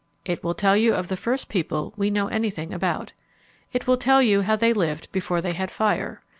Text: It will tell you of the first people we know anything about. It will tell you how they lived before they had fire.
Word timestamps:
It 0.25 0.43
will 0.43 0.55
tell 0.55 0.75
you 0.75 0.95
of 0.95 1.09
the 1.09 1.15
first 1.15 1.47
people 1.47 1.93
we 1.95 2.09
know 2.09 2.25
anything 2.25 2.73
about. 2.73 3.13
It 3.71 3.85
will 3.85 3.97
tell 3.97 4.19
you 4.19 4.41
how 4.41 4.55
they 4.55 4.73
lived 4.73 5.11
before 5.11 5.41
they 5.41 5.53
had 5.53 5.69
fire. 5.69 6.23